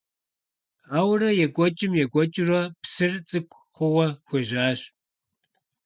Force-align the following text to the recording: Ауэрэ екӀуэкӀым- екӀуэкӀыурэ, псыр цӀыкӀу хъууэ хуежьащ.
Ауэрэ 0.97 1.29
екӀуэкӀым- 1.45 1.93
екӀуэкӀыурэ, 2.03 2.61
псыр 2.81 3.11
цӀыкӀу 3.27 3.61
хъууэ 3.75 4.07
хуежьащ. 4.27 4.79